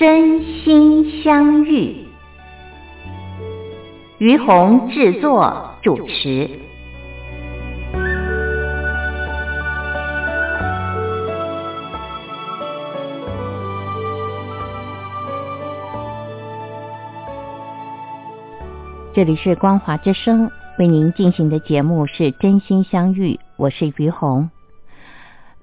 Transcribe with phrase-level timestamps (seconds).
[0.00, 2.06] 真心相遇，
[4.16, 6.48] 于红制作主持。
[19.12, 24.48] 这里是光华之声为您进行的节目是真心相遇，我是于红。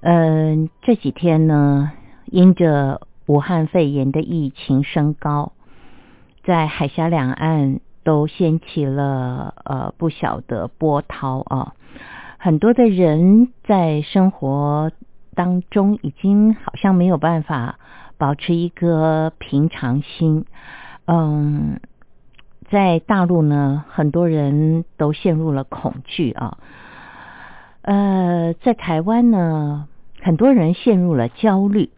[0.01, 1.91] 嗯，这几天呢，
[2.27, 3.01] 因着。
[3.27, 5.51] 武汉肺炎的疫情升高，
[6.43, 11.73] 在海峡两岸都掀起了呃不小的波涛啊！
[12.37, 14.91] 很多的人在生活
[15.35, 17.79] 当中已经好像没有办法
[18.17, 20.45] 保持一个平常心。
[21.05, 21.81] 嗯，
[22.69, 26.57] 在大陆呢，很多人都陷入了恐惧啊。
[27.81, 29.87] 呃，在台湾呢，
[30.21, 31.89] 很多人陷入了焦虑。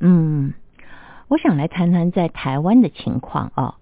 [0.00, 0.54] 嗯，
[1.28, 3.74] 我想来谈谈在台湾的情况啊。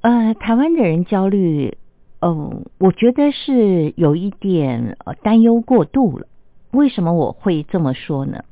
[0.00, 1.76] 呃，台湾的人焦虑，
[2.20, 6.26] 嗯，我觉得是有一点担忧过度了。
[6.70, 8.44] 为什么我会这么说呢？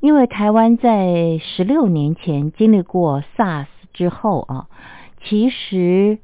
[0.00, 4.66] 因为台湾在十六年前经历过 SARS 之后啊，
[5.22, 6.18] 其实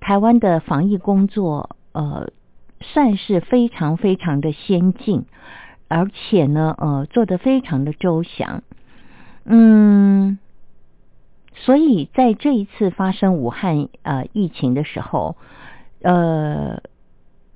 [0.00, 2.30] 台湾的防疫工作呃
[2.80, 5.24] 算是非常非常的先进，
[5.86, 8.62] 而且呢呃做得非常的周详。
[9.50, 10.38] 嗯，
[11.54, 15.36] 所以在这一次发生武汉呃疫情的时候，
[16.02, 16.82] 呃，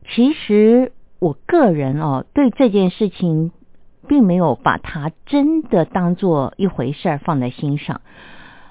[0.09, 3.53] 其实我个人哦对这件事情
[4.09, 8.01] 并没有把它真的当做一回事儿放在心上，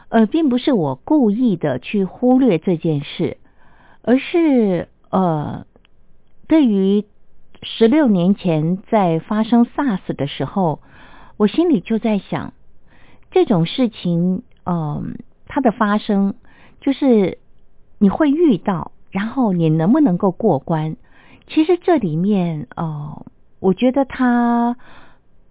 [0.09, 3.37] 呃，并不是我故意的去忽略这件事，
[4.01, 5.67] 而是呃，
[6.47, 7.05] 对于
[7.61, 10.81] 十六年前在发生 SARS 的时候，
[11.37, 12.53] 我心里就在想。
[13.31, 16.35] 这种事情，嗯，它的发生
[16.81, 17.39] 就是
[17.97, 20.97] 你会遇到，然后你能不能够过关？
[21.47, 23.25] 其实这里面，哦，
[23.59, 24.75] 我觉得它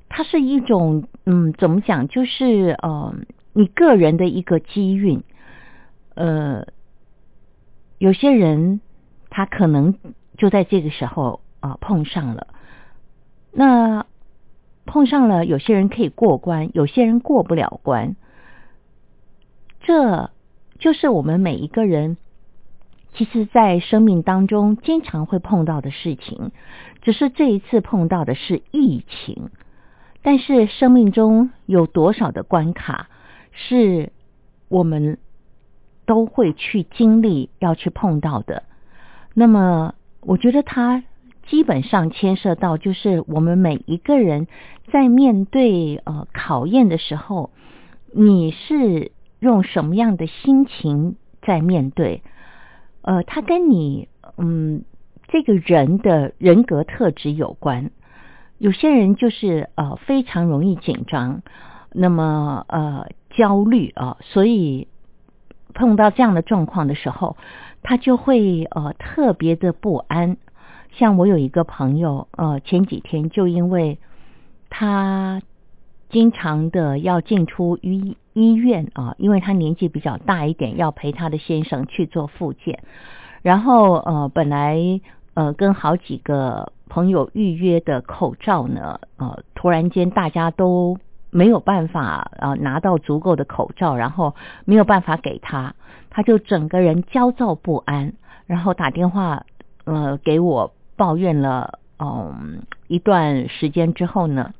[0.08, 2.06] 它是一种，嗯，怎么讲？
[2.06, 3.14] 就是呃，
[3.54, 5.22] 你个人的一个机运。
[6.14, 6.66] 呃，
[7.98, 8.80] 有些人
[9.30, 9.98] 他可能
[10.36, 12.48] 就在这个时候啊碰上了，
[13.52, 14.06] 那。
[14.90, 18.16] 碰上了，有些人可以过关，有些人过不了关。
[19.82, 20.32] 这
[20.80, 22.16] 就是我们每一个人，
[23.12, 26.50] 其实，在生命当中经常会碰到的事情。
[27.02, 29.50] 只是这一次碰到的是疫情，
[30.22, 33.06] 但是生命中有多少的关卡，
[33.52, 34.10] 是
[34.66, 35.18] 我们
[36.04, 38.64] 都会去经历、要去碰到的。
[39.34, 41.04] 那么，我觉得他。
[41.50, 44.47] 基本上牵涉到，就是我们每一个人
[44.93, 47.50] 在面对呃考验的时候，
[48.12, 52.22] 你是用什么样的心情在面对？
[53.03, 54.84] 呃，它跟你嗯
[55.27, 57.91] 这个人的人格特质有关。
[58.59, 61.43] 有些人就是呃非常容易紧张，
[61.93, 64.87] 那么呃焦虑啊，所以
[65.75, 67.37] 碰到这样的状况的时候，
[67.82, 70.37] 他就会呃特别的不安。
[70.92, 73.98] 像我有一个朋友，呃，前几天就因为
[74.69, 75.40] 他
[76.10, 82.82] 经常的要进出医医院啊，因为他年纪比较大一点，要陪他的先生去做复健，
[83.42, 85.00] 然后呃，本来
[85.34, 90.98] 呃跟好几个朋友预约的口罩呢，呃，突然间大家都
[91.31, 94.34] 没有办法啊拿到足够的口罩，然后
[94.64, 95.75] 没有办法给他，
[96.10, 98.12] 他就整个人焦躁不安，
[98.46, 99.46] 然后打电话
[99.84, 100.72] 呃给我。
[101.00, 104.52] 抱怨了嗯一段时间之后呢，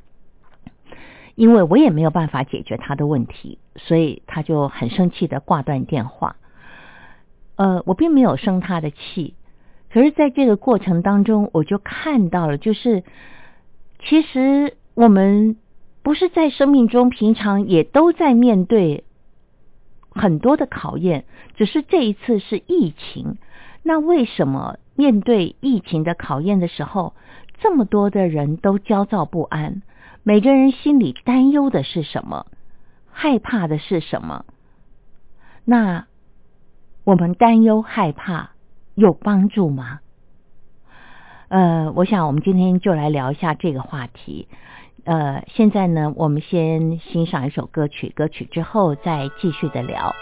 [1.35, 6.37] 因为我也没有办法解决他的问题，所以他就很生气的挂断电话。
[7.57, 9.35] 呃，我并没有生他的气，
[9.93, 13.05] 可是在这个过程当中，我就看到了，就是
[14.03, 15.59] 其实我们
[16.03, 19.05] 不是在生命中平常也都在面对
[20.09, 23.37] 很多的考验，只是这一次是疫情。
[23.83, 27.15] 那为什么面对疫情的考验的时候，
[27.59, 29.81] 这么多的人都焦躁不安？
[30.23, 32.45] 每个人心里担忧的是什么？
[33.11, 34.45] 害怕的是什么？
[35.65, 36.05] 那
[37.05, 38.51] 我们担忧害怕
[38.95, 40.01] 有帮助吗？
[41.49, 44.49] 呃，我想我们今天就来聊一下这个话题。
[45.05, 50.15] 呃，现在呢，我们先欣赏一首歌曲，歌曲之后再继续的聊。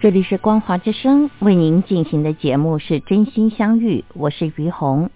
[0.00, 5.10] 这里是光华之声为您进行的节目是真心相遇，我是于红。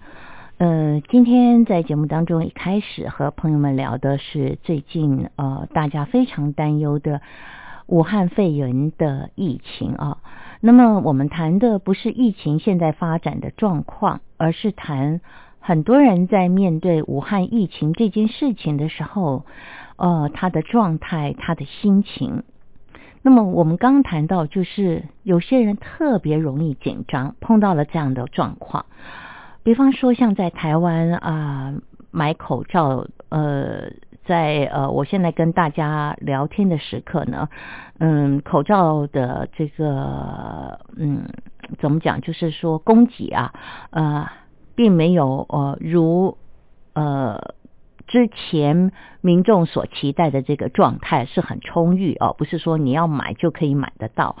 [0.57, 7.21] 呃，今天在节目当中一开始和朋友们聊的是最近呃大家非常担忧的
[7.87, 10.17] 武汉肺炎的疫情啊。
[10.59, 15.21] 那么我们谈的不是疫情现在发展的状况，而是谈
[15.61, 19.45] 很多人在面对武汉疫情这件事情的时候，
[19.95, 22.43] 呃，他的状态，他的心情。
[23.25, 28.85] 那么我们刚谈到，就是有些人特别容易紧张，碰到了这样的状况。
[29.63, 31.73] 比方说，像在台湾啊，
[32.11, 33.91] 买口罩，呃，
[34.25, 37.47] 在呃，我现在跟大家聊天的时刻呢，
[37.99, 41.23] 嗯，口罩的这个，嗯，
[41.79, 42.19] 怎么讲？
[42.19, 43.53] 就是说供给啊，
[43.91, 44.27] 呃，
[44.75, 46.37] 并没有呃，如
[46.93, 47.55] 呃。
[48.07, 48.91] 之前
[49.21, 54.35] 民众所期待的这个状态是很充裕哦，不是说你要买就可以买得到。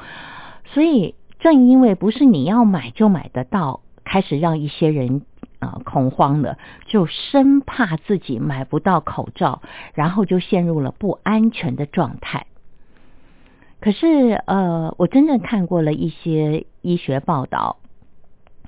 [0.65, 5.23] 所以正因为不是你要买就买得到，开始让一些人
[5.59, 9.61] 啊恐慌了，就生怕自己买不到口罩，
[9.93, 12.45] 然后就陷入了不安全的状态。
[13.79, 17.77] 可是呃，我真正看过了一些医学报道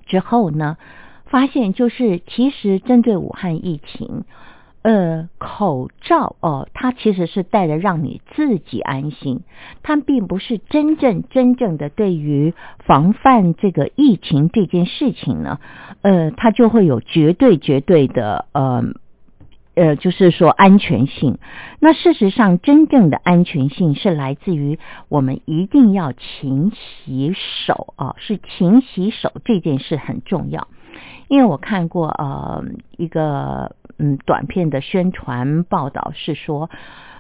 [0.06, 0.78] 之后呢，
[1.26, 4.24] 发现就是其实针对武汉疫情。
[4.86, 9.42] 呃，口罩哦，它其实是戴着让你自己安心，
[9.82, 12.54] 它并不是真正真正的对于
[12.86, 15.60] 防范这个疫情这件事情呢，
[16.04, 18.84] 呃，它就会有绝对绝对的呃
[19.74, 21.40] 呃，就是说安全性。
[21.80, 24.78] 那事实上，真正的安全性是来自于
[25.10, 27.34] 我们一定要勤洗
[27.66, 30.68] 手啊，是勤洗手这件事很重要。
[31.28, 32.64] 因为我看过呃
[32.98, 36.70] 一个嗯短片的宣传报道是说，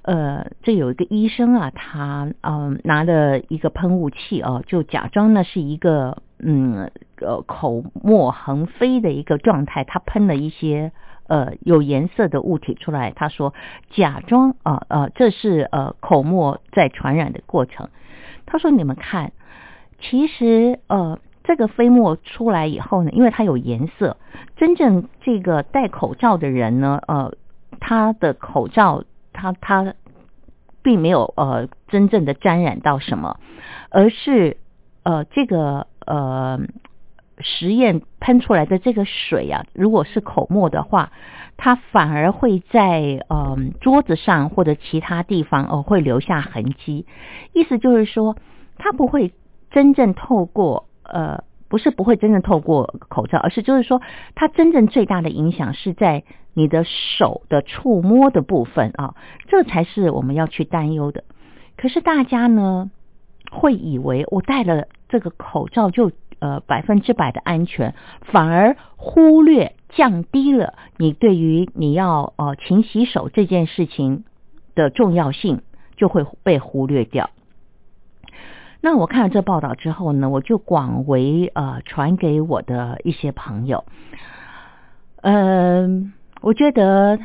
[0.03, 6.91] 呃这有一个医生啊，他嗯拿了一个喷雾器哦，就假装呢是一个嗯
[7.22, 10.91] 呃口沫横飞的一个状态，他喷了一些
[11.27, 13.53] 呃有颜色的物体出来，他说
[13.91, 17.89] 假装啊呃这是呃口沫在传染的过程，
[18.46, 19.32] 他说你们看，
[20.00, 21.20] 其实呃。
[21.48, 24.18] 这个飞沫出来以后呢，因为它有颜色，
[24.56, 27.34] 真正这个戴口罩的人呢，呃，
[27.80, 29.94] 他的口罩他他
[30.82, 33.40] 并没有呃真正的沾染到什么，
[33.90, 34.58] 而是
[35.04, 36.60] 呃这个呃
[37.40, 41.12] 实验喷出来的这个水啊，如果是口沫的话，
[41.58, 47.06] 它反而会在呃桌子上或者其他地方哦会留下痕迹，
[47.54, 48.36] 意思就是说
[48.78, 49.32] 它不会
[49.70, 50.88] 真正透过。
[51.12, 54.02] 呃，不是不会真正透过口罩，而是就是说，
[54.36, 59.16] 它真正最大的影响是在你的手的触摸的部分啊，
[59.48, 61.24] 这才是我们要去担忧的。
[61.78, 62.90] 可是大家呢，
[63.52, 74.24] 会以为我戴了这个口罩就呃百分之百的安全，反而忽略降低了你对于你要呃勤洗手这件事情
[74.74, 75.62] 的重要性，
[75.98, 77.30] 就会被忽略掉。
[78.86, 83.84] 那我看了这报道之后呢，我就广为呃传给我的一些朋友。
[85.24, 87.18] 嗯，我觉得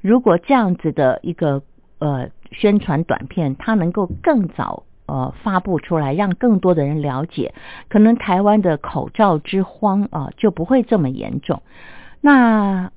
[0.00, 1.60] 如果这样子的一个
[1.98, 7.52] 呃宣传短片，它能够更早呃发布出来，让更多的人了解，
[7.90, 11.60] 可能台湾的口罩之荒啊就不会这么严重。
[12.22, 12.90] 那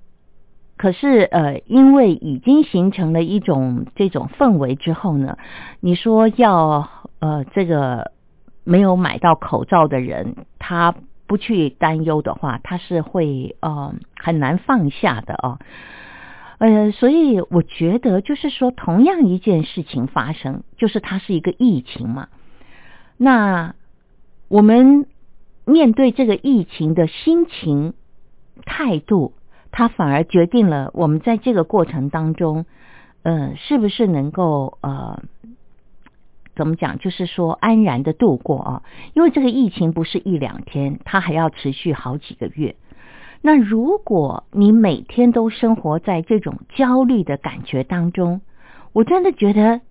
[0.77, 5.37] 可是呃，因为已经形成了一种这种氛围之后呢，
[5.79, 6.89] 你说要。
[7.19, 8.11] 呃，这个
[8.65, 10.93] 没有买到口罩的人，他
[11.25, 15.57] 不去担忧的话，他是会呃很难放下的哦。
[16.59, 22.27] 呃，所以我觉得就是说，同样一件事情发生，就是它是一个疫情嘛。
[23.17, 23.73] 那
[24.49, 25.07] 我们
[25.63, 27.93] 面对这个疫情的心情
[28.65, 29.33] 态度，
[29.75, 32.65] 它反而决定了我们在这个过程当中，
[33.23, 35.21] 呃，是不是能够呃。
[36.55, 36.99] 怎么讲？
[36.99, 42.77] 就是说安然的度过啊，因为这个疫情不是一两天，它还要持续好几个月。
[43.41, 48.39] 那如果你每天都生活在这种焦虑的感觉当中，
[48.93, 49.81] 我真的觉得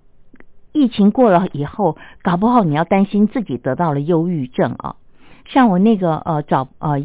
[0.72, 4.96] 疫情过了以后，搞不好你要担心自己得到了忧郁症啊。
[5.44, 7.04] 像我那个呃找呃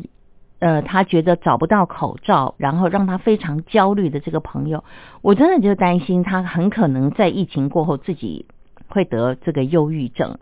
[0.60, 4.84] 呃，他觉得找不到口罩，然后让他非常焦虑的这个朋友，
[5.22, 8.46] 我真的就担心他很可能在疫情过后自己。
[8.92, 10.40] 会得这个忧郁症，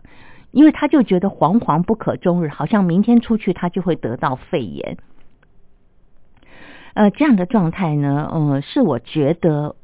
[0.52, 4.96] 因为他就觉得惶惶不可终日，好像明天出去他就会得到肺炎。
[6.94, 9.76] 呃，这样的状态呢，嗯，是我觉得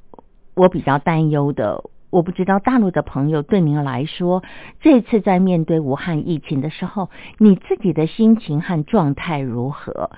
[0.54, 1.84] 我比较担忧的。
[2.14, 4.44] 我不知道大陆的朋友对您来说，
[4.80, 10.11] 这次在面对武汉疫情的时候，你自己的心情和状态如何？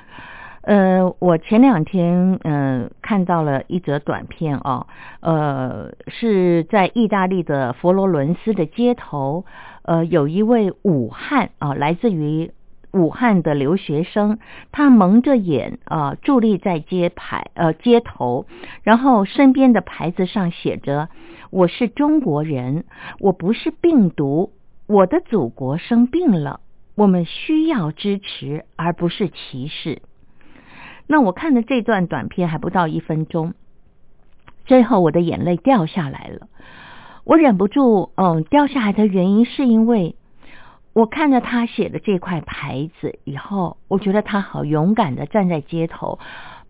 [0.60, 4.86] 呃，我前两天嗯看到了一则短片哦，
[5.20, 9.46] 呃是在意大利的佛罗伦斯的街头，
[9.82, 12.50] 呃有一位武汉啊来自于
[12.92, 14.38] 武汉的留学生，
[14.72, 18.46] 他蒙着眼啊伫立在街牌呃街头，
[18.82, 21.08] 然后身边的牌子上写着
[21.50, 22.84] 我是中国人，
[23.18, 24.52] 我不是病毒，
[24.86, 26.60] 我的祖国生病了，
[26.94, 30.02] 我们需要支持而不是歧视。
[31.06, 33.54] 那我看的这段短片还不到一分钟，
[34.64, 36.48] 最后我的眼泪掉下来了。
[37.24, 40.16] 我忍不住，嗯，掉下来的原因是因为
[40.96, 46.18] 我看着他写的这块牌子以后，我觉得他好勇敢的站在街头，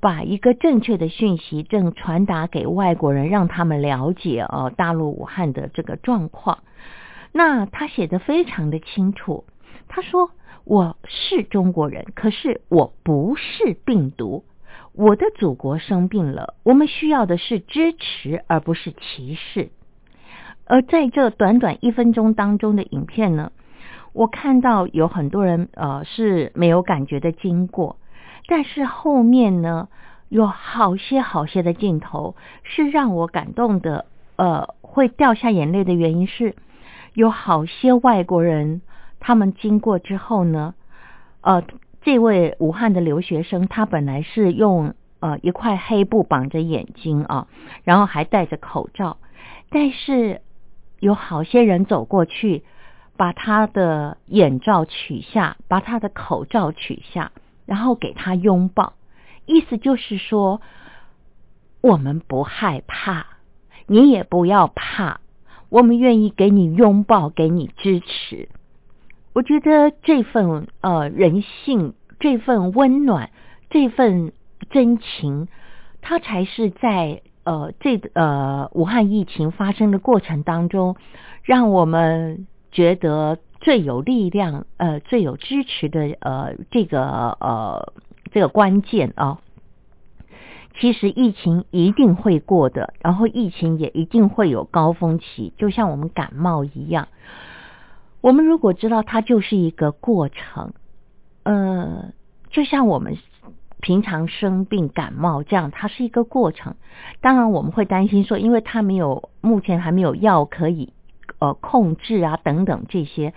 [0.01, 6.59] 把一个正确的讯息正传达给外国人，让他们了解哦，大陆武汉的这个状况。
[7.31, 9.45] 那他写的非常的清楚，
[9.87, 10.31] 他说。
[10.65, 14.45] 我是中国人，可是我不是病毒。
[14.95, 19.71] 我的祖国生病了，我们需要的是支持，而不是歧视。
[20.65, 23.53] 而在这短短一分钟当中的影片呢，
[24.17, 27.97] 我看到有很多人呃是没有感觉的经过，
[28.49, 29.89] 但是后面呢
[30.29, 34.07] 有好些好些的镜头是让我感动的，
[34.37, 36.57] 呃，会掉下眼泪的原因是
[37.13, 38.81] 有好些外国人
[39.21, 40.75] 他们经过之后呢，
[41.43, 41.63] 呃。
[42.07, 47.49] 这位武汉的留学生，他本来是用呃一块黑布绑着眼睛啊，
[47.83, 49.17] 然后还戴着口罩，
[49.71, 50.41] 但是
[51.01, 52.63] 有好些人走过去，
[53.17, 57.33] 把他的眼罩取下，把他的口罩取下，
[57.65, 58.93] 然后给他拥抱，
[59.47, 60.61] 意思就是说，
[61.81, 63.27] 我们不害怕，
[63.87, 65.21] 你也不要怕，
[65.69, 68.49] 我们愿意给你拥抱，给你支持。
[69.33, 73.31] 我觉得这份呃人性，这份温暖，
[73.69, 74.33] 这份
[74.71, 75.49] 真情，
[76.01, 80.97] 它才是在呃这呃武汉疫情发生的过程当中，
[81.43, 82.47] 让我们
[82.77, 87.01] 觉得最有力量呃最有支持的呃这个
[87.41, 87.95] 呃
[88.33, 89.39] 这个关键啊。
[90.79, 97.09] 其实疫情一定会过的，然后疫情也一定会有高峰期，就像我们感冒一样。
[98.21, 100.75] 我们如果知道它就是一个过程，
[101.45, 102.13] 呃，
[102.51, 103.17] 就像我们
[103.81, 106.75] 平常生病感冒这样，它是一个过程。
[107.23, 110.93] 当然我们会担心说，因为它没有目前还没有药可以
[111.39, 113.35] 呃控制啊等等这些。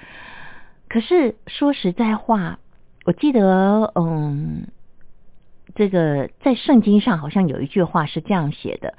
[0.87, 2.59] 可是说实在话，
[3.05, 4.67] 我记得嗯，
[5.75, 8.95] 这个在圣经上好像有一句话是这样写的，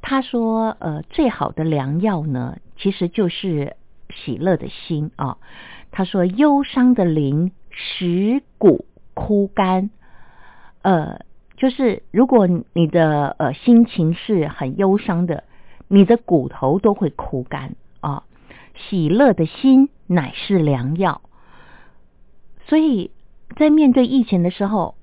[0.00, 3.76] 他说呃，最好的良药呢，其实就是。
[4.14, 5.36] 喜乐的心啊，
[5.90, 9.90] 他说：“忧伤的灵使骨枯干。”
[10.82, 11.18] 呃，
[11.56, 15.42] 就是如果你的呃心情是很忧伤的，
[15.88, 17.74] 你的骨头都会枯干
[18.06, 18.22] 啊。
[18.74, 21.20] 喜乐的心乃是良药，
[22.68, 23.10] 所以
[23.56, 24.94] 在面对疫情的时候。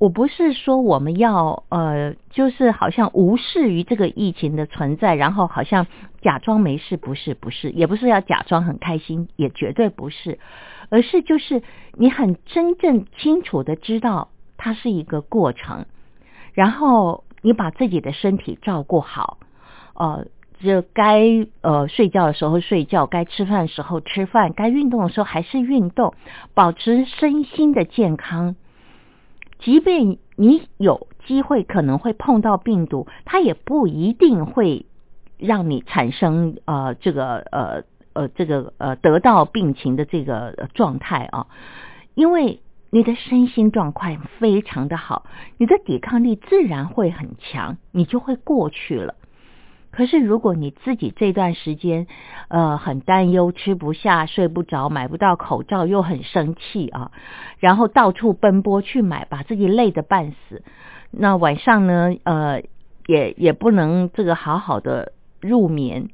[0.00, 5.86] 我不是说我们要呃，就是好像无视于这个疫情的存在，然后好像
[6.22, 10.38] 假装没事，不是不是，也不是要假装很开心，也绝对不是，
[10.88, 15.84] 而是就是你很真正清楚的知道它是一个过程，
[16.54, 19.36] 然后你把自己的身体照顾好，
[19.92, 20.24] 呃，
[20.62, 26.14] 就该呃睡觉的时候睡觉，该吃饭的时候吃饭，该运动的时候还是运动，
[26.54, 28.56] 保持身心的健康。
[29.58, 34.86] 即便你有机会可能会碰到病毒，它也不一定会
[35.38, 41.46] 让你产生呃这个呃呃这个呃得到病情的这个状态啊，
[42.14, 45.24] 因为你的身心状况非常的好，
[45.58, 49.14] 你的抵抗力自然会很强，你就会过去了。
[49.92, 52.06] 可是，如果你自己这段时间，
[52.46, 57.10] 呃，很担忧，吃不下、睡不着，买不到口罩，又很生气啊，
[57.58, 60.62] 然后到处奔波去买，把自己累得半死。
[61.10, 62.62] 那晚上呢，呃，
[63.08, 66.10] 也也不能这个好好的入眠。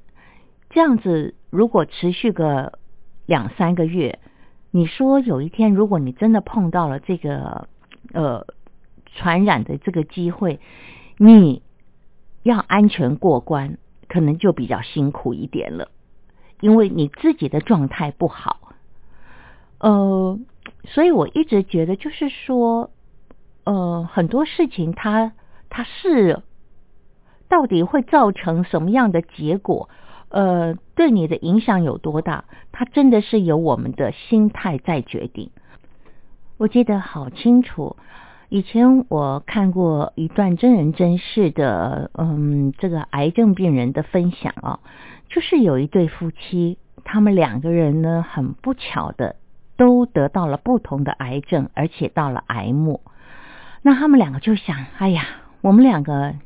[0.70, 2.78] 这样子，如果持续个
[3.26, 4.20] 两三个月，
[4.70, 7.68] 你说有一天，如果你真的碰到了这个
[8.14, 8.46] 呃
[9.14, 10.60] 传染的这个机会，
[11.18, 11.62] 你。
[12.46, 13.76] 要安全过关，
[14.08, 15.90] 可能就比较辛苦一点了，
[16.60, 18.60] 因为你自己的状态不好。
[19.80, 20.38] 呃，
[20.84, 22.90] 所以我一直觉得，就是说，
[23.64, 25.32] 呃，很多事情它
[25.68, 26.40] 它是
[27.48, 29.90] 到底会造成什么样的结果，
[30.28, 35.50] 呃，对你的影响有多大，它真的是由我们的心态在决定。
[36.58, 37.96] 我记得好清楚。
[38.48, 44.78] 以前我看过一段真人真事的，嗯，这个癌症病人的分享啊，
[45.28, 49.34] 就是有一对夫妻，他们两个人呢，很不巧的
[49.76, 53.00] 都得到了不同的癌症，而且到了癌末。
[53.82, 55.24] 那他们两个就想，哎呀，
[55.60, 56.36] 我们两个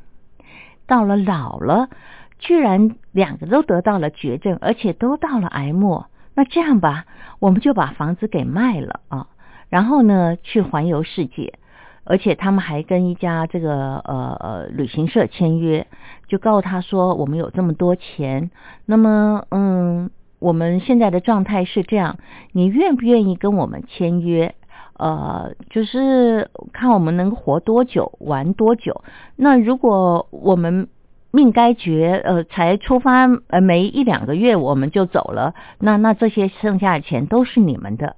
[0.86, 1.90] 到了老了，
[2.38, 6.08] 居然两个都得到了绝症，而且都到了癌末。
[6.34, 7.04] 那这样吧，
[7.40, 9.26] 我们就把房子给卖了啊，
[9.68, 11.58] 然后呢，去环游世界。
[12.04, 15.86] 而且他们还跟一家这个呃呃旅行社签约，
[16.28, 18.50] 就告诉他说我们有这么多钱，
[18.86, 22.18] 那么嗯我们现在的状态是这样，
[22.52, 24.54] 你愿不愿意跟我们签约？
[24.94, 29.02] 呃，就是看我们能活多久，玩多久。
[29.36, 30.88] 那如果我们
[31.30, 38.16] 命该绝，呃，才出发呃没一两个月我们就走了，那那这些剩下的钱都是你们的。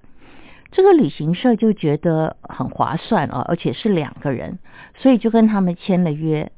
[0.73, 4.59] 这个旅行社就觉得很划算啊，而且是两个人，
[4.97, 6.51] 所以就跟他们签了约。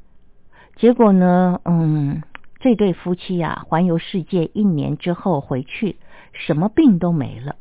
[0.77, 2.23] 结果呢，嗯，
[2.61, 5.97] 这对夫妻啊，环游世界一年之后回去，
[6.33, 7.57] 什么病都没了。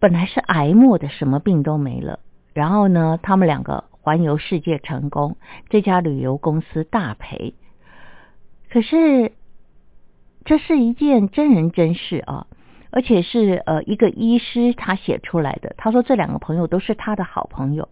[0.00, 2.18] 本来是癌末的，什么病都没了。
[2.54, 5.36] 然后呢，他们两个环游世界成功，
[5.68, 7.54] 这家旅游公司大赔。
[8.70, 9.32] 可是，
[10.44, 12.46] 这是一件真人真事啊，
[12.92, 15.74] 而且是呃一个医师他写出来的。
[15.76, 17.88] 他说这两个朋友都是他的好朋友，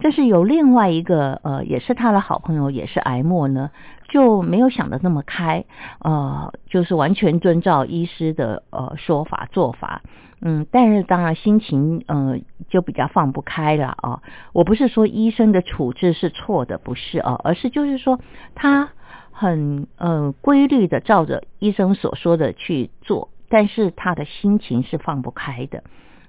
[0.00, 3.70] 但是有另外一个呃也是他的好朋友，也是癌末呢，
[4.08, 5.64] 就没有想的那么开，
[6.00, 10.02] 呃，就是完全遵照医师的呃说法做法。
[10.44, 12.36] 嗯，但是当然心情呃
[12.68, 14.22] 就比较放不开了啊。
[14.52, 18.18] 我不是说医生的处置是错的，不是啊，而是就是说
[18.56, 18.90] 他
[19.30, 25.84] 很呃规律的照着医生所说的去做，但是他的心情是放不开的。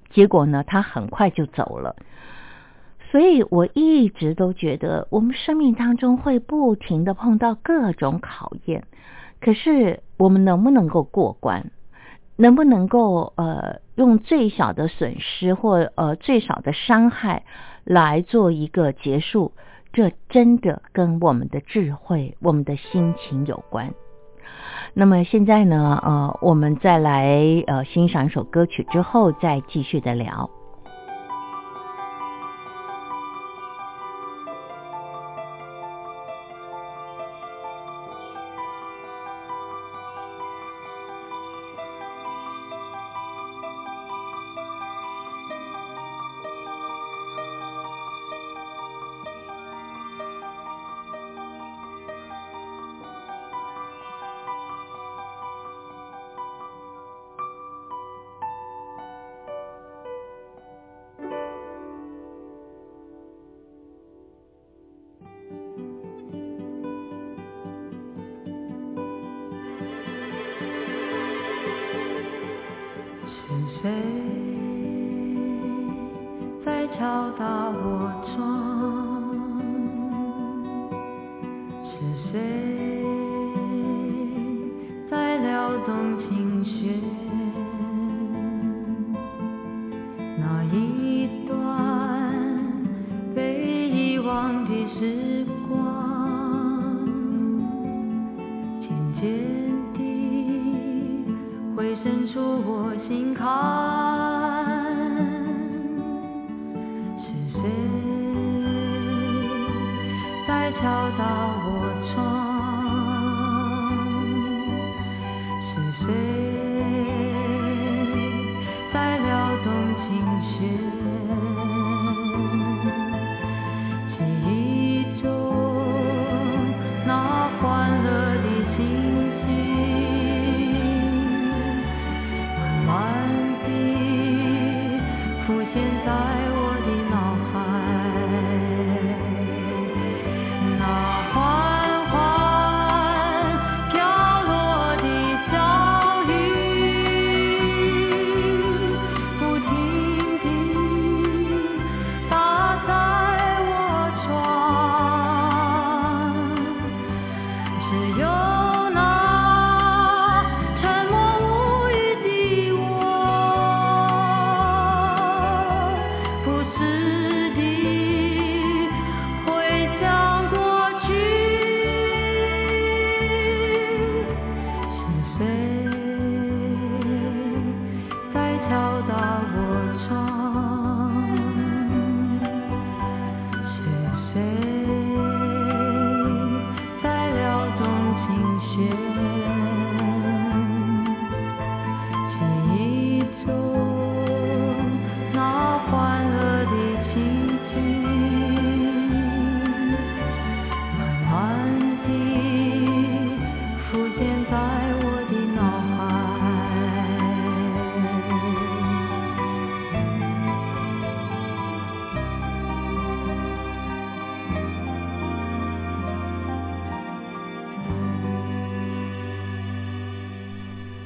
[0.10, 1.96] 结果呢，他很快就走了。
[3.10, 8.84] 所以我一直都觉得，我们生命当中会不停的碰到各种考验，
[9.40, 11.72] 可是我们能不能够过关？
[12.36, 17.44] 能不能够呃用最小的损失或呃最少的伤害
[17.86, 19.54] 来做一个结束？
[19.94, 23.94] 这真的跟我们的智慧、我们的心情有关。
[24.94, 27.36] 那么现在呢，呃，我们再来
[27.68, 30.50] 呃欣赏一首歌曲之后，再继续的聊。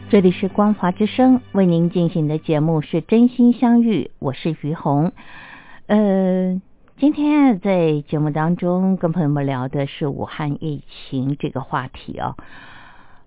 [0.09, 5.11] 这里是光华之声为您进行的节目是真心相遇，我是于红。
[5.87, 6.61] 呃，
[6.95, 12.37] 今天在节目当中跟朋友们聊的是武汉疫情这个话题啊。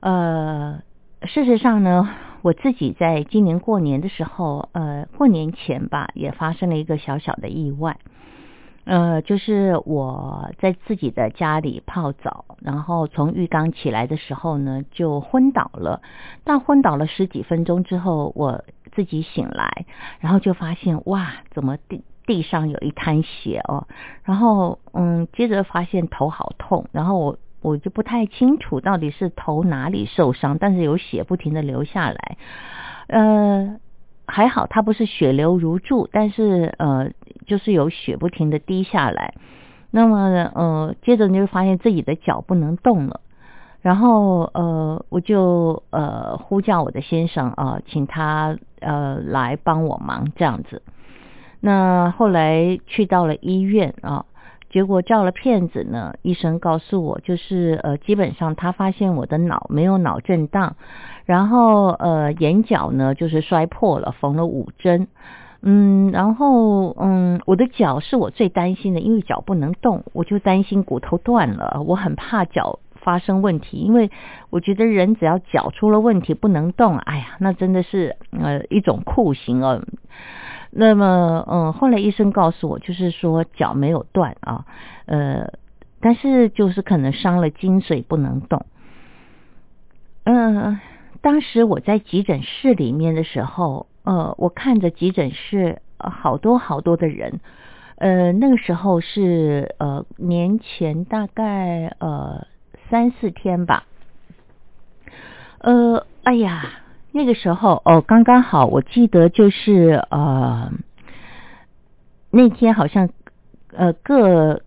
[0.00, 0.80] 呃，
[1.24, 2.08] 事实上呢，
[2.40, 7.98] 我自己在今年过年的时候，呃，过年前吧，也发生了一个小小的意外。
[8.90, 16.02] 呃，就是我在自己的家里泡澡，然后从浴缸起来的时候呢，就昏倒了。
[16.42, 19.86] 但昏倒了十几分钟之后，我自己醒来，
[20.18, 23.86] 然后就发现哇，怎么地地上有一滩血哦？
[24.24, 32.36] 然后嗯，接着发现头好痛，然后我我就不太清楚到底是头哪里受伤，但是有血不停的流下来，
[33.06, 33.78] 呃。
[34.30, 37.10] 还好，它不是血流如注，但是呃，
[37.46, 39.34] 就是有血不停的滴下来。
[39.90, 40.18] 那么
[40.54, 43.20] 呃，接着你就发现自己的脚不能动了，
[43.82, 50.82] 然后呃，我就呃呼叫我的先生啊，请他呃来帮我忙这样子。
[51.60, 54.24] 那后来去到了医院啊。
[54.70, 60.76] 结果照了片子呢，医生告诉我，就是呃，基本上他发现我的脑没有脑震荡，
[61.26, 65.08] 然后呃，眼角呢就是摔破了，缝了五针，
[65.60, 74.10] 嗯，然后嗯，我的脚是我最担心的，因为脚不能动，我就担心骨头断了，我很怕脚发生问题，因为
[74.50, 79.82] 我觉得人只要脚出了问题不能动，哎呀，那真的是呃一种酷刑哦。
[80.72, 84.64] 那么，嗯，后来医生告诉我，就是说脚没有断啊，
[85.06, 85.52] 呃，
[86.00, 88.64] 但是就是可能伤了筋髓不能动。
[90.22, 90.78] 嗯，
[91.20, 97.40] 当时我在急诊室里面的时候，呃，我看着急诊室好多好多的人，
[97.96, 102.46] 呃，那个时候是呃年前大概呃
[102.88, 103.86] 三四天吧，
[105.58, 106.62] 呃，哎呀。
[107.12, 110.72] 那个时候哦，刚刚好，我记得就是呃，
[112.30, 113.08] 那天好像
[113.72, 114.62] 呃各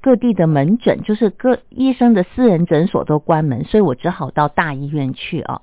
[0.00, 5.60] 各地的门诊，就是各医生的私人诊所都关门，所以我只好到大医院去啊。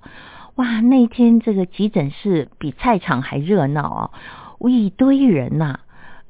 [0.56, 4.12] 哇，那天这个急诊室比菜场还热闹啊，
[4.60, 5.80] 一堆人呐。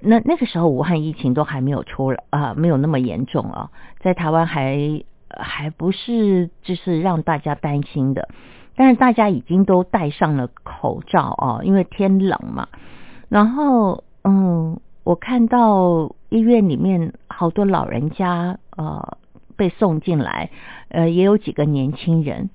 [0.01, 8.29] 那那个时候武汉疫情都还没有出来啊，没有那么严重啊，在台湾还还不是就是让大家担心的。
[8.79, 12.69] 但是大家已经都戴上了口罩哦，因为天冷嘛。
[13.27, 19.17] 然后，嗯，我看到医院里面好多老人家呃
[19.57, 20.49] 被送进来，
[20.87, 22.49] 呃，也有几个年轻人。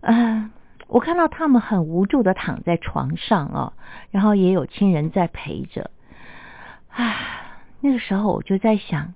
[0.00, 0.50] 啊，
[0.88, 3.72] 我看到他们很无助的躺在床上啊，
[4.10, 5.92] 然后也有亲人在陪着。
[6.90, 7.14] 啊，
[7.80, 9.14] 那个时候我就在想，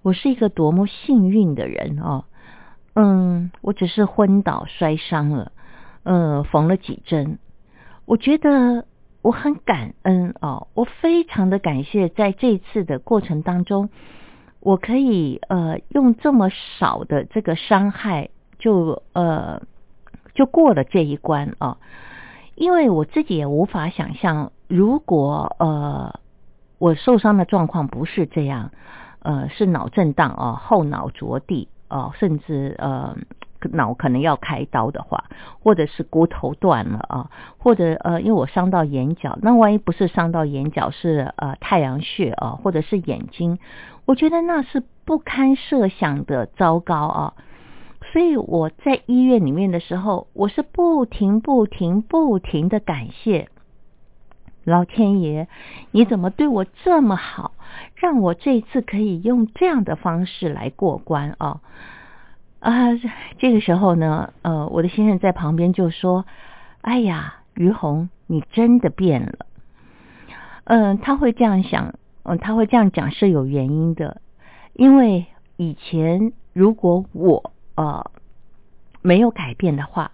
[0.00, 2.24] 我是一个多么幸运的人哦。
[2.94, 5.52] 嗯，我只是昏倒摔伤了，
[6.04, 7.38] 呃，缝了几针。
[8.06, 8.86] 我觉得
[9.20, 13.88] 我很感恩哦，我非常的感谢，在这次的过程当中，
[14.60, 19.62] 我可以呃用这么少的这个伤害就呃
[20.34, 21.78] 就过了这一关啊，
[22.54, 26.20] 因为我自己也无法想象，如果呃
[26.78, 28.70] 我受伤的状况不是这样，
[29.20, 31.68] 呃是脑震荡啊，后脑着地。
[31.88, 33.16] 哦，甚至呃
[33.72, 35.24] 脑可能要开刀的话，
[35.62, 43.58] 或者是骨头断了啊，或者呃因为我伤到眼角，那万一不是伤到眼角，是呃太阳穴啊，或者是眼睛，
[44.04, 47.34] 我觉得那是不堪设想的糟糕啊。
[48.12, 53.48] 所以我在医院里面的时候，我是不停不停不停的感谢。
[54.64, 55.46] 老天爷，
[55.90, 57.52] 你怎么对我这么好，
[57.96, 61.60] 让我这次可以用这样的方式来过关啊？
[62.60, 62.96] 啊，
[63.38, 66.24] 这个时候呢，呃，我的先生在旁边就说
[66.80, 69.46] ：“哎呀，于红，你真的变了。”
[70.64, 74.22] 嗯，他会这样想，嗯，他会这样讲是有原因的，
[74.72, 75.26] 因为
[75.58, 78.10] 以前如果我呃
[79.02, 80.12] 没有改变的话，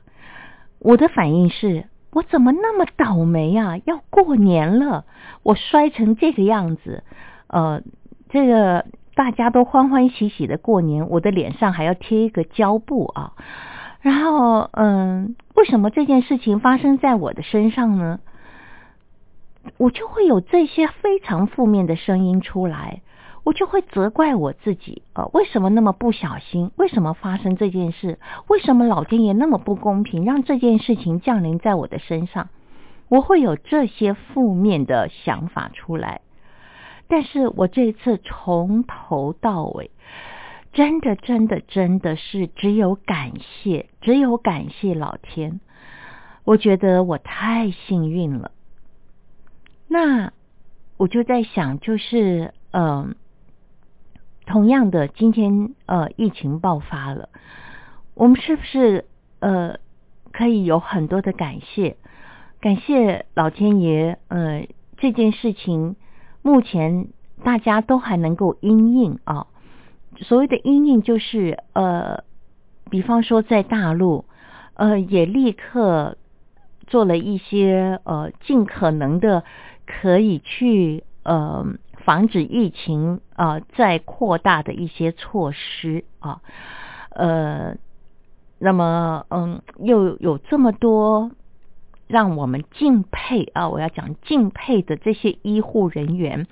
[0.80, 1.86] 我的反应是。
[2.12, 3.78] 我怎么那么倒霉啊？
[3.84, 5.04] 要过年了，
[5.42, 7.04] 我摔成这个样子，
[7.46, 7.82] 呃，
[8.28, 13.32] 这个大家都欢欢喜喜的过年，我的脸上还要贴一个胶布啊。
[14.00, 18.20] 然后，嗯，为什么这件事情发生在我的身上呢？
[19.76, 23.02] 我就会有这些非常负面的声音出来。
[23.42, 26.70] 我就会责怪我自己，呃，为什么那么不小心？
[26.76, 28.18] 为什么发生这件事？
[28.48, 32.50] 为什么老天爷那么不公平，让这件事情降临在我的身上？
[33.08, 36.20] 我会有这些负面的想法出来。
[37.08, 39.90] 但是我这一次从头到尾，
[40.72, 45.60] 真的，真的，真的是只有感谢，只有感谢老天。
[46.44, 48.52] 我觉得我太幸运了。
[49.88, 50.32] 那
[50.98, 53.16] 我就在想，就是，嗯。
[54.50, 57.28] 同样的，今天呃疫情爆发了，
[58.14, 59.04] 我们是不是
[59.38, 59.76] 呃
[60.32, 61.96] 可以有很多的感谢，
[62.60, 64.18] 感谢老天爷。
[64.26, 65.94] 呃，这件事情
[66.42, 67.06] 目前
[67.44, 69.46] 大家都还能够因应啊。
[70.16, 72.24] 所谓的因应就是呃，
[72.90, 74.24] 比方说在大陆，
[74.74, 76.16] 呃，也立刻
[76.88, 79.44] 做了一些呃，尽可能的
[79.86, 81.64] 可以去呃。
[82.04, 86.40] 防止疫情啊再扩大的一些措施啊，
[87.10, 87.76] 呃，
[88.58, 91.30] 那么嗯，又有这么多
[92.06, 96.46] 让我们敬佩啊，我要讲敬佩的这些医护人员，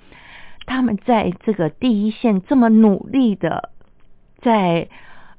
[0.67, 3.71] 他们在这个第一线这么努力的
[4.41, 4.89] 在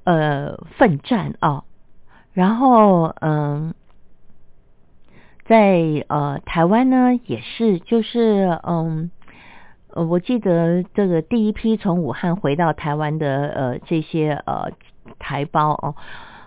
[0.04, 1.64] 呃奋战啊，
[2.34, 3.74] 然后嗯，
[5.46, 9.12] 在呃台湾呢也是就是嗯。
[9.92, 14.72] 呃，我记得这个第一批从武汉回到台湾的呃这些呃
[15.18, 15.96] 台胞哦，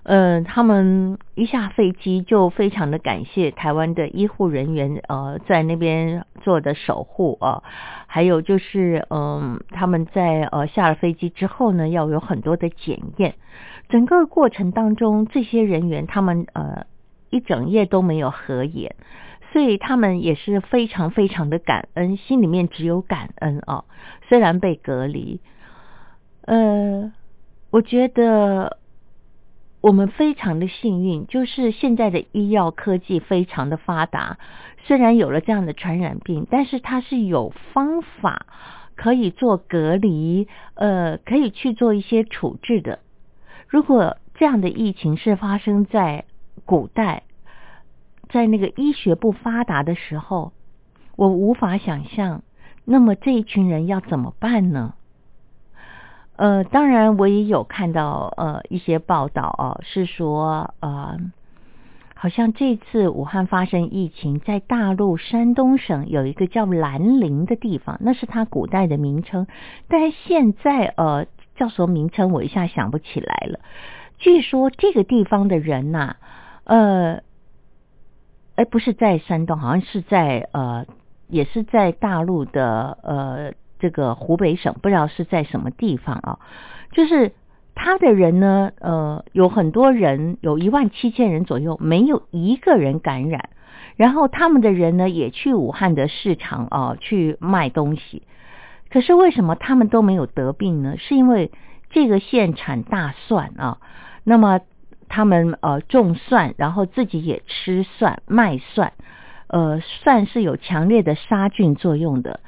[0.04, 7.62] 呃，他们一下飞机就非常的感谢台湾的医护人员呃在那边做的守护啊，
[8.06, 13.34] 还有就是嗯他们在呃下了飞机之后呢，要有很多的检验，
[13.88, 16.86] 整个过程当中这些人员他们呃
[17.30, 18.94] 一整夜都没有合眼。
[19.52, 23.84] 所以他们也是非常非常的感恩，心里面只有感恩啊。
[24.28, 25.40] 虽然被隔离，
[26.46, 27.12] 呃，
[27.70, 28.78] 我觉得
[29.82, 34.38] 我们非常的幸运，就是现在的医药科技非常的发达。
[34.84, 38.46] 虽然有了这样的传染病，但是它是有方法
[38.96, 43.00] 可以做隔离，呃，可以去做一些处置的。
[43.68, 46.24] 如果这样的疫情是发生在
[46.64, 47.22] 古代，
[48.32, 50.52] 在那个医学不发达的时候，
[51.16, 52.42] 我无法想象，
[52.86, 54.94] 那么这一群人要怎么办呢？
[56.36, 61.18] 呃，当然我也有看到呃一些报道哦，是说呃，
[62.14, 69.46] 好像这次武汉发生疫情，在大陆山东省有一个叫兰陵的地方，那是它古代的名称，
[69.88, 73.60] 但现在呃叫什么名称我一下想不起来了。
[74.16, 76.16] 据说这个地方的人呐，
[76.64, 77.20] 呃。
[78.54, 80.84] 哎，不是在山东，好像是在呃，
[81.28, 86.38] 也是在大陆的呃这个湖北省，不知道是在什么地方啊。
[86.92, 87.32] 就是
[87.74, 93.48] 他的人呢，呃，有很多人，有一万七千人左右，没有一个人感染。
[93.96, 98.22] 然后他们的人呢，也去武汉的市场啊去卖东西。
[98.90, 100.96] 可是为什么他们都没有得病呢？
[100.98, 101.50] 是因为
[101.90, 103.78] 这个县产大蒜啊，
[104.24, 104.60] 那么。
[105.14, 108.94] 他们呃种蒜，然后自己也吃蒜卖蒜，
[109.46, 112.40] 呃蒜是有强烈的杀菌作用的，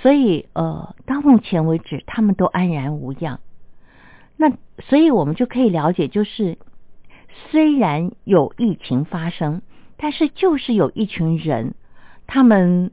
[0.00, 3.40] 所以呃到目前为止他们都安然无恙。
[4.36, 6.58] 那所以我们就可以了解，就是
[7.50, 9.60] 虽然有疫情发生，
[9.96, 11.74] 但是就是有一群人，
[12.28, 12.92] 他们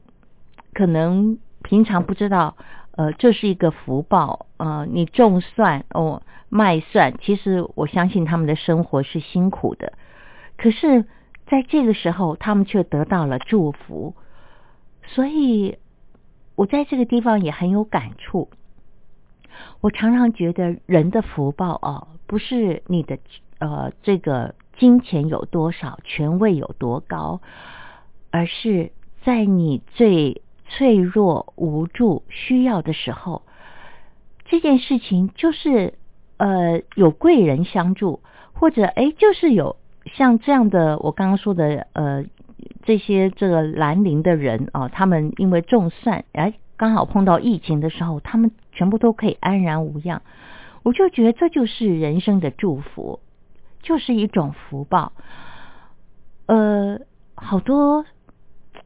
[0.74, 2.56] 可能平常不知道。
[3.00, 4.44] 呃，这是一个福报。
[4.58, 9.94] 呃，你种蒜哦，卖蒜，其实我相信他们的生活是辛苦的，
[10.58, 11.06] 可是
[11.46, 14.14] 在这个时候，他们却得到了祝福。
[15.06, 15.78] 所以，
[16.56, 18.50] 我在这个地方也很有感触。
[19.80, 23.16] 我常常觉得，人的福报哦，不是你的
[23.60, 27.40] 呃这个金钱有多少，权位有多高，
[28.30, 28.92] 而是
[29.24, 30.42] 在你最。
[30.70, 33.42] 脆弱、无助、需要的时候，
[34.44, 35.94] 这件事情就是
[36.38, 38.20] 呃有贵人相助，
[38.52, 42.24] 或者哎就是有像这样的我刚刚说的呃
[42.84, 50.22] 这些这个兰陵的人啊，他们因为种蒜哎刚好碰到疫情的时候，他们全部都可以安然无恙。
[50.82, 53.20] 我就觉得这就是人生的祝福，
[53.82, 55.12] 就是一种福报。
[56.46, 57.00] 呃，
[57.34, 58.06] 好多。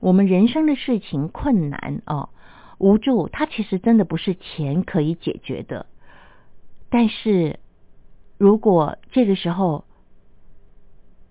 [0.04, 2.28] 我们人生的事情困难哦，
[2.76, 5.86] 无助，它其实真的不是钱可以解决的。
[6.90, 7.58] 但是，
[8.36, 9.86] 如果这个时候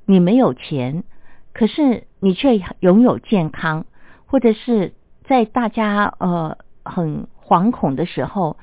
[0.07, 1.03] 你没有钱，
[1.53, 3.85] 可是你却拥有健康，
[4.25, 8.57] 或者是在大家呃很惶恐的时候，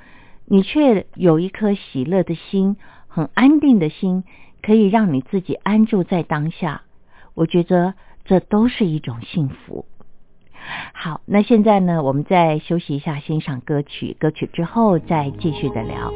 [0.44, 4.24] 你却有一颗喜乐的心，很安定的心，
[4.61, 6.82] 可以让你自己安住在当下。
[7.34, 7.94] 我觉得
[8.24, 9.86] 这都是一种幸福。
[10.92, 14.16] 好，那现在呢，我们再休息一下，欣赏歌曲。
[14.18, 16.12] 歌曲之后再继续的聊。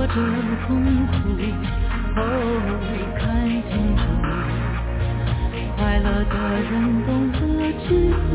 [0.00, 0.14] 少挫折
[0.66, 1.12] 痛苦，
[2.16, 2.18] 哦，
[3.18, 3.20] 看
[3.68, 4.02] 清楚，
[5.76, 6.34] 快乐的
[6.64, 6.72] 人
[7.04, 7.38] 懂得
[7.84, 8.32] 知足。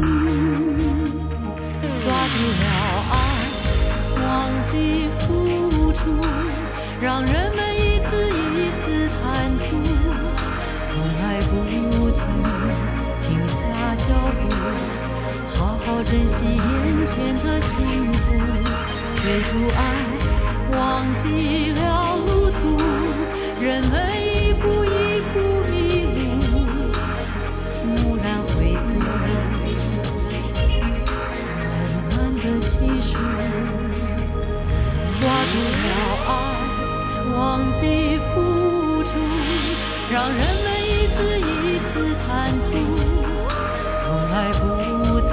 [2.03, 2.63] 抓住了
[3.09, 3.18] 爱，
[4.22, 4.22] 忘
[4.70, 4.74] 记
[5.26, 5.26] 付
[5.93, 6.05] 出，
[7.01, 9.26] 让人们一次一次贪
[9.57, 9.66] 图，
[10.93, 11.51] 从来不
[12.13, 12.22] 曾
[13.26, 13.66] 停下
[14.05, 14.07] 脚
[14.38, 14.45] 步，
[15.57, 16.61] 好好珍惜眼
[17.16, 17.74] 前的幸
[18.13, 18.24] 福。
[19.24, 20.05] 追逐爱，
[21.26, 21.82] 忘记了
[22.18, 22.78] 路途，
[23.60, 23.82] 人。
[23.82, 25.40] 们一步一步
[25.72, 25.74] 迷
[26.06, 26.54] 路，
[27.84, 28.86] 蓦然回顾。
[35.20, 35.88] 抓住了
[36.28, 36.30] 爱，
[37.36, 37.42] 忘
[37.82, 37.84] 记
[38.34, 38.36] 付
[39.04, 39.10] 出，
[40.12, 40.40] 让人。
[40.64, 41.42] 们一次一
[41.80, 41.94] 次
[42.28, 42.30] 贪
[42.70, 42.72] 图，
[44.04, 44.62] 从来不
[45.22, 45.32] 曾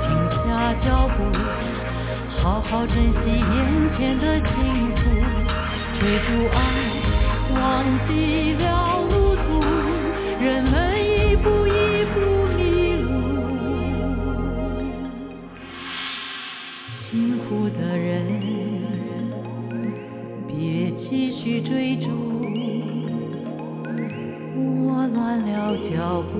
[0.00, 0.04] 停
[0.46, 0.46] 下
[0.84, 1.18] 脚步，
[2.42, 3.44] 好好珍惜眼
[3.98, 4.54] 前的幸
[6.06, 6.62] 追逐爱，
[7.50, 8.64] 忘记了
[9.10, 9.58] 路途，
[10.40, 12.20] 人们一步一步
[12.54, 12.62] 迷
[13.02, 13.10] 路，
[17.10, 18.06] 辛苦的人。
[20.46, 22.06] 别继续追逐，
[24.86, 26.38] 我乱了脚步，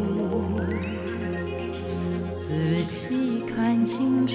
[2.47, 2.55] 仔
[3.09, 4.33] 细看清楚，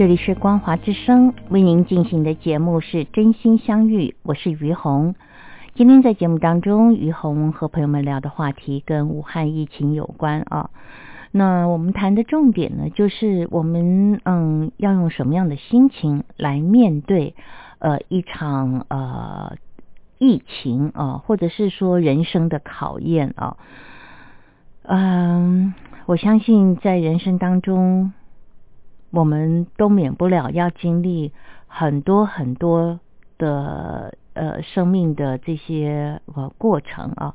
[0.00, 5.14] 这里是光华之声为您进行的节目是真心相遇，我是于红。
[5.74, 10.70] 今天在节目当中，于红和朋友们聊的话题跟武汉疫情有关啊。
[11.32, 17.34] 那我们谈的重点呢，就是我们嗯要用什么样的心情来面对
[17.78, 19.56] 呃一场呃
[20.16, 23.58] 疫情啊，或者是说人生的考验啊。
[24.84, 25.74] 嗯，
[26.06, 28.14] 我相信在人生当中，
[29.10, 31.32] 我们都免不了要经历
[31.66, 33.00] 很多很多
[33.38, 37.34] 的呃生命的这些呃过程啊。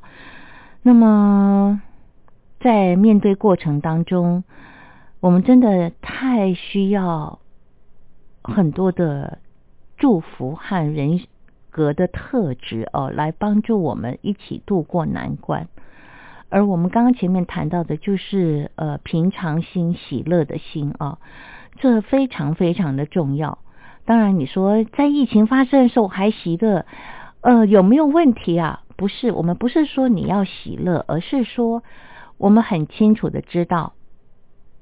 [0.82, 1.80] 那么。
[2.58, 4.42] 在面对过程当中，
[5.20, 7.38] 我们真的太需要
[8.42, 9.38] 很多的
[9.98, 11.20] 祝福和人
[11.70, 15.68] 格的特质哦，来帮助我们一起度过难关。
[16.48, 21.18] 而我们刚刚前面谈到的，就是呃平常心、喜乐的心啊，
[21.76, 23.58] 这非常非常的重要。
[24.04, 26.86] 当然，你说在疫情发生的时候还喜乐，
[27.40, 28.82] 呃，有没有问题啊？
[28.96, 31.82] 不是，我们不是说你要喜乐，而是说。
[32.38, 33.94] 我们很清楚的知道，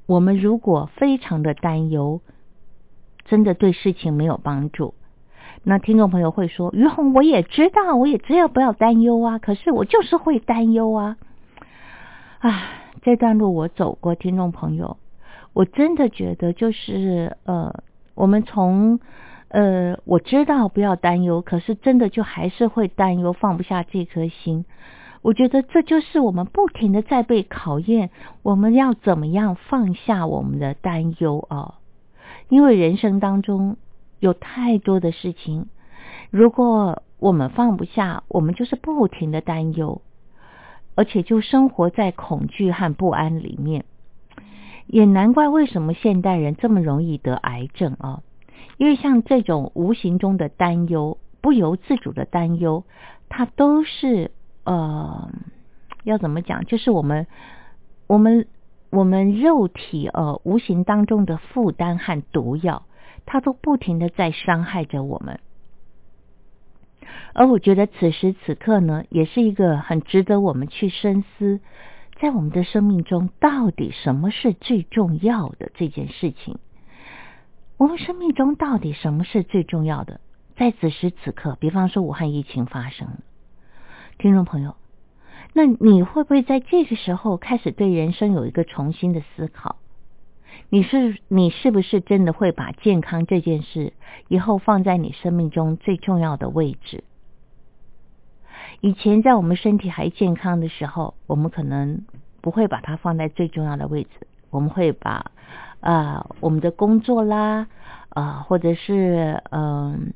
[0.06, 2.20] 我们如果非常的担忧，
[3.26, 4.94] 真的对事情没有帮助。
[5.62, 11.16] 那听众朋友会说：“于红，我也知道，我也知道不要担忧啊，可是我就是会担忧啊。”
[12.42, 12.64] 啊，
[13.02, 14.96] 这段路我走过，听众朋友，
[15.54, 17.82] 我真的觉得就是呃，
[18.14, 19.00] 我们从
[19.48, 24.66] 呃，我知道不要担忧，可是真的就还是会担忧，放不下这颗心。
[25.22, 28.10] 我觉得这就是我们不停的在被考验，
[28.42, 31.78] 我们要怎么样放下我们的担忧啊？
[32.48, 33.76] 因为人生当中
[34.18, 35.68] 有太多的事情，
[36.30, 40.02] 如果我们放不下，我们就是不停的担忧，
[40.94, 43.84] 而且就生活在恐惧和不安里面。
[44.86, 48.22] 也难怪为什么现代人这么容易得癌症啊！
[48.76, 52.84] 因为像这种无形中的担忧、不由自主的担忧，
[53.28, 54.30] 它都是。
[54.66, 55.30] 呃，
[56.04, 56.64] 要怎么讲？
[56.64, 57.26] 就是我们，
[58.06, 58.46] 我们，
[58.88, 62.86] 我们肉体呃无形当中的负担和毒药，
[63.26, 65.38] 它都不停的在伤害着我们。
[67.34, 71.60] 而我觉得此时此刻呢，也是一个很值得我们去深思，
[72.24, 76.56] 在我们的生命中，到底什么是最重要的这件事情？
[77.76, 80.22] 我们生命中到底什么是最重要的？
[80.56, 83.18] 在此时此刻，比方说武汉疫情发生了。
[84.16, 84.74] 听众朋友，
[85.52, 89.76] 那你会不会在这个时候开始对人生有一个重新的思考？
[90.70, 93.92] 你是你是不是真的会把健康这件事
[94.28, 97.04] 以后放在你生命中最重要的位置？
[98.84, 102.02] 以前在我们身体还健康的时候，我们可能
[102.42, 104.10] 不会把它放在最重要的位置，
[104.50, 105.30] 我们会把
[105.80, 107.66] 啊我们的工作啦
[108.10, 110.12] 啊或者是嗯。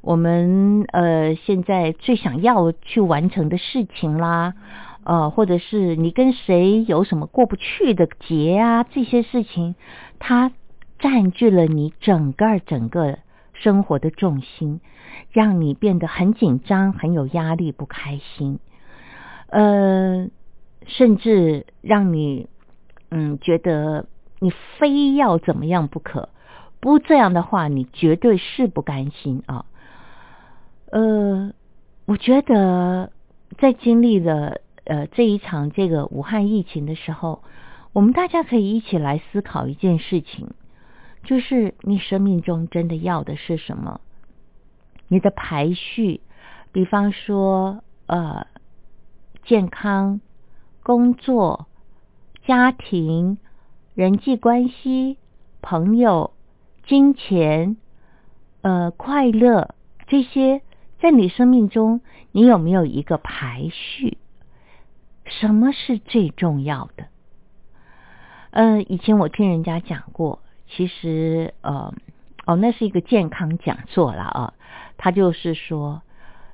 [0.00, 4.54] 我们呃现在最想要去完成的事情啦，
[5.02, 9.74] 呃，或者是你跟谁有什么过不去的结啊，这些事情，
[10.20, 10.52] 它
[11.00, 13.18] 占据了你整个整个
[13.54, 14.80] 生活的重心，
[15.30, 18.58] 让你变得很紧张、很有压力、不开心，
[19.48, 20.28] 呃，
[20.86, 22.48] 甚至让你
[23.10, 24.06] 嗯觉得
[24.40, 26.30] 你非要怎么样不可，
[26.80, 29.66] 不这样的话，你绝对是不甘心啊。
[30.90, 31.52] 呃，
[32.06, 33.12] 我觉得
[33.58, 37.42] 在经历了呃这一场这个武汉疫情的时候，
[37.92, 40.48] 我们大家可以一起来思考一件事情，
[41.24, 44.00] 就是你生命中真的要的是什么？
[45.08, 46.20] 你的排序，
[46.72, 48.46] 比方说呃
[49.44, 50.20] 健康、
[50.82, 51.66] 工作、
[52.46, 53.38] 家庭、
[53.94, 55.18] 人际关系、
[55.60, 56.32] 朋友、
[56.86, 57.76] 金钱、
[58.62, 59.74] 呃快乐
[60.06, 60.62] 这些。
[61.00, 62.00] 在你生命中，
[62.32, 64.18] 你有没有一个排序？
[65.24, 67.06] 什么是最重要的？
[68.50, 71.94] 嗯，以前我听人家讲过，其实呃，
[72.46, 74.54] 哦，那是一个健康讲座了啊。
[74.98, 76.02] 他就是说，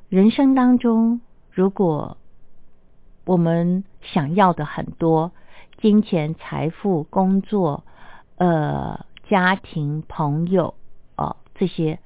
[0.09, 1.20] 人生当中，
[1.51, 2.18] 如果
[3.24, 5.32] 我们想要的很多，
[5.78, 7.82] 金钱、财富、工作、
[8.36, 10.74] 呃，家庭、朋友，
[11.16, 11.99] 哦，这些。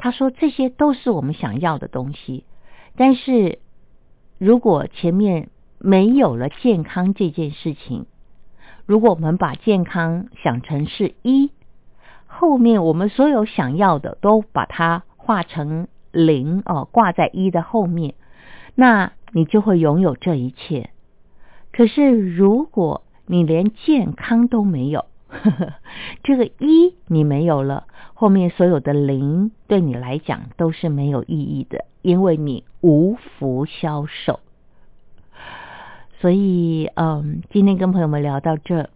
[0.00, 2.44] 他说：“这些都是我们想要的东西，
[2.94, 3.58] 但是
[4.38, 8.06] 如果前面没有了健康这件事情，
[8.86, 11.50] 如果我们把健康想成是一，
[12.28, 18.14] 后面我们所有想要的都把它化成零哦，挂在一的后面，
[18.74, 20.88] 那你就会拥有这一切。
[21.70, 25.04] 可是如果你连健康都没有，
[26.24, 27.84] 这个一你没有了。”
[28.16, 34.40] 后面所有的零对你来讲都是没有意义的，因为你无福消受。
[36.20, 38.88] 所以，嗯，今天跟朋友们聊到这，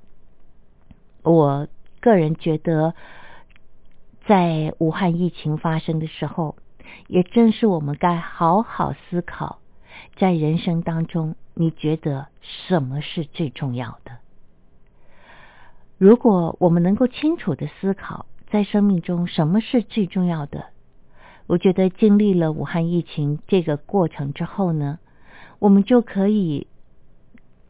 [1.22, 1.68] 我
[2.00, 2.94] 个人觉得，
[4.26, 6.56] 在武汉疫情发生的时候，
[7.08, 9.58] 也正是我们该好好思考，
[10.16, 14.18] 在人生当中，你觉得什么是最重要的？
[15.98, 20.66] 如果我们能够清楚的思考，在生命中什么是最重要的，
[21.46, 24.98] 我觉得经历了武汉疫情这个过程之后呢，
[25.58, 26.66] 我们就可以。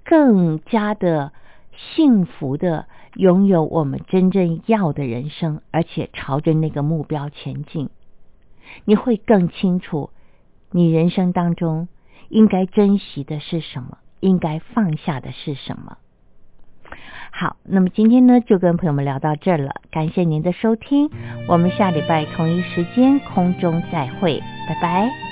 [0.04, 1.32] 更加的
[1.76, 7.90] 幸福的拥有我们真正要的人生，而且朝着那个目标前进，
[8.84, 10.10] 你会更清楚
[10.70, 11.88] 你人生当中
[12.28, 15.98] 应该珍惜的是什么，应该放下的是什么。
[17.30, 21.10] 好，那么今天呢就跟朋友们聊到这儿了，感谢您的收听，
[21.48, 25.31] 我们下礼拜同一时间空中再会，拜拜。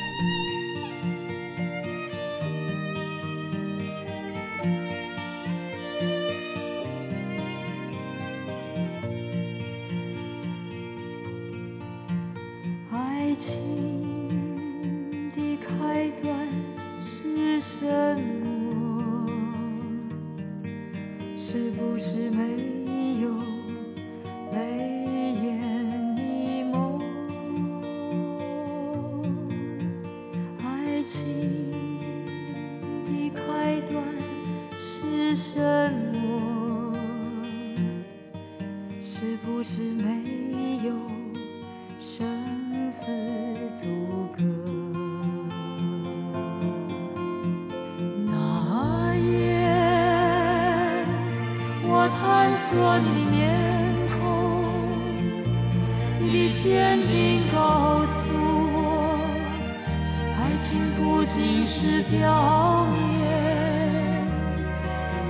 [60.96, 62.98] 不仅是表面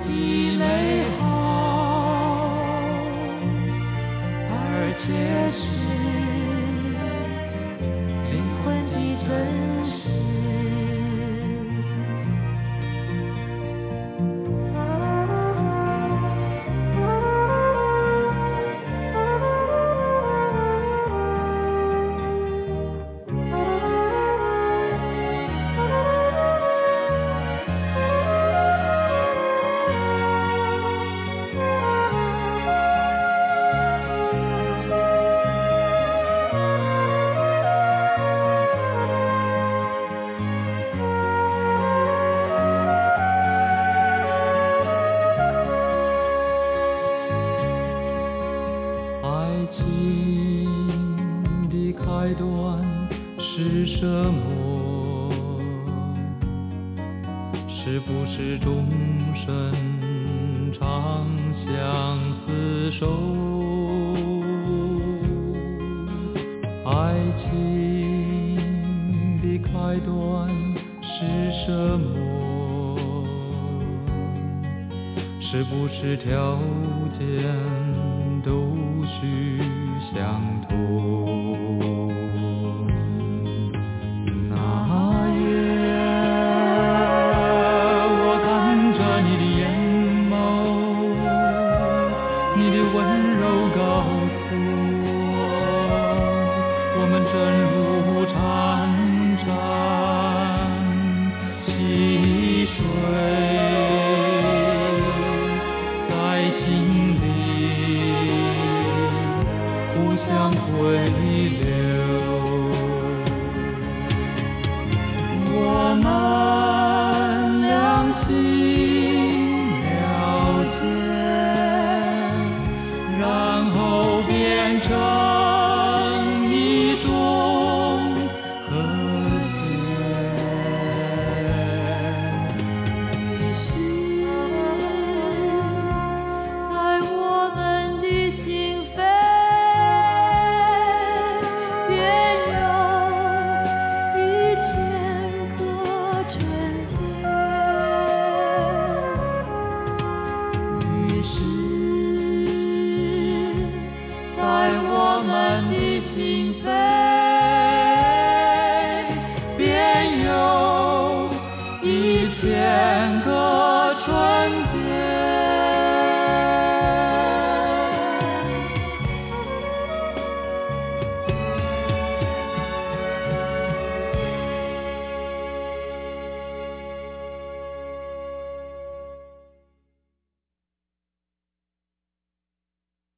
[0.05, 0.09] 的
[0.57, 0.63] 美
[1.21, 1.30] 好